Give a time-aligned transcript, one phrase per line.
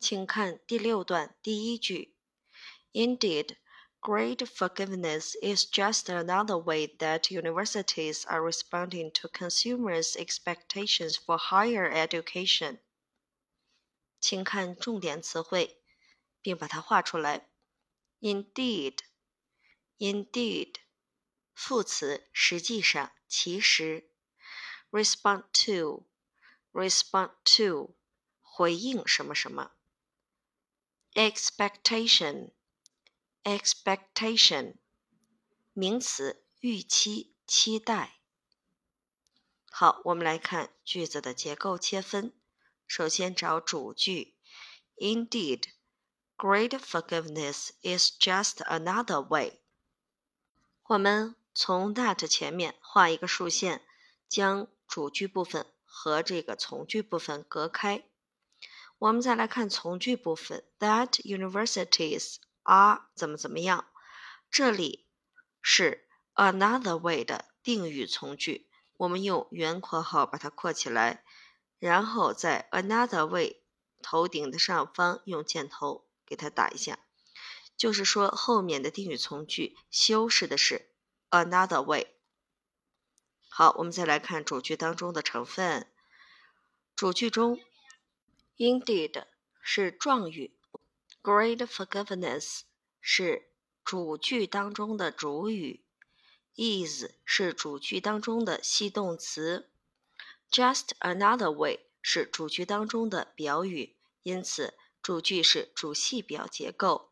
[0.00, 2.14] 请看第六段第一句。
[2.92, 3.56] Indeed,
[4.00, 11.90] great forgiveness is just another way that universities are responding to consumers' expectations for higher
[11.90, 12.78] education.
[14.20, 15.82] 请看重点词汇，
[16.40, 17.48] 并把它画出来。
[18.20, 18.98] Indeed,
[19.98, 20.76] indeed，
[21.52, 24.10] 副词，实际上，其实。
[24.92, 26.06] Respond to,
[26.72, 27.96] respond to，
[28.40, 29.72] 回应什么什么。
[31.13, 32.51] Expectation
[33.43, 34.75] expectation
[35.73, 38.19] 名词，预期、期待。
[39.69, 42.33] 好，我们来看句子的结构切分。
[42.85, 44.35] 首先找主句
[44.97, 45.69] ，Indeed,
[46.37, 49.61] great forgiveness is just another way。
[50.83, 53.85] 我们从 that 前面画一个竖线，
[54.27, 58.03] 将主句部分和这个从句部分隔开。
[59.01, 63.87] 我们再来看从句部分，That universities are 怎么怎么样，
[64.51, 65.07] 这里
[65.59, 71.23] 是 another way 的定语从句，我们用圆括号把它括起来，
[71.79, 73.63] 然后在 another way
[74.03, 76.99] 头顶的上方用箭头给它打一下，
[77.75, 80.91] 就是说后面的定语从句修饰的是
[81.31, 82.13] another way。
[83.49, 85.91] 好，我们再来看主句当中的成分，
[86.95, 87.59] 主句中。
[88.57, 89.25] Indeed
[89.61, 90.55] 是状语
[91.23, 92.61] ，Great forgiveness
[92.99, 93.49] 是
[93.83, 95.83] 主句当中的主语
[96.55, 99.71] ，is 是主句当中的系动词
[100.51, 107.11] ，Just another way 是主句当中的表语，因此主句是主系表结构。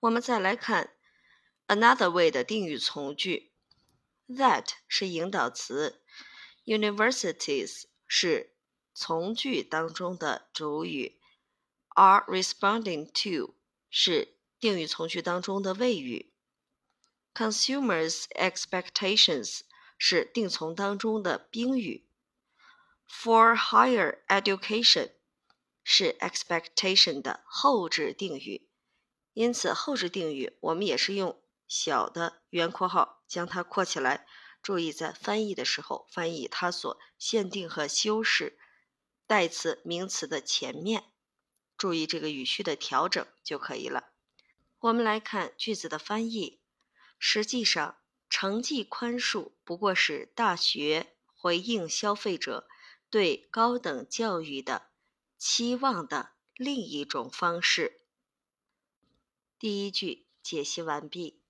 [0.00, 0.94] 我们再来看
[1.68, 3.52] another way 的定语从句
[4.28, 6.02] ，That 是引导词
[6.66, 8.55] ，Universities 是。
[8.98, 11.20] 从句当中的主语
[11.88, 13.54] ，are responding to
[13.90, 16.32] 是定语从句当中的谓语
[17.34, 19.60] ，consumers expectations
[19.98, 22.08] 是定从当中的宾语
[23.06, 25.12] ，for higher education
[25.84, 28.66] 是 expectation 的后置定语，
[29.34, 34.26] 因此后置定语我们也是用小的圆括号将它括起来。
[34.62, 38.58] 注意在翻译的时候，翻译它所限定和修饰。
[39.26, 41.04] 代词、名词的前面，
[41.76, 44.10] 注意这个语序的调整就可以了。
[44.78, 46.60] 我们来看句子的翻译。
[47.18, 47.98] 实际上，
[48.28, 52.68] 成绩宽恕不过是大学回应消费者
[53.10, 54.90] 对高等教育的
[55.38, 58.00] 期望的另一种方式。
[59.58, 61.40] 第一句解析完毕。